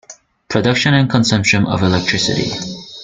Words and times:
Production 0.49 0.95
and 0.95 1.07
Consumption 1.11 1.67
of 1.67 1.83
electricity. 1.83 2.49